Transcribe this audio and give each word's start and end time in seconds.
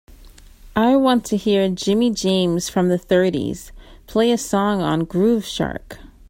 I 0.75 0.95
want 0.95 1.25
to 1.25 1.37
hear 1.37 1.69
Jimmy 1.69 2.09
James 2.09 2.69
from 2.69 2.89
the 2.89 2.97
thirties, 2.97 3.71
play 4.07 4.31
a 4.31 4.37
song 4.39 4.81
on 4.81 5.05
Groove 5.05 5.45
Shark. 5.45 5.99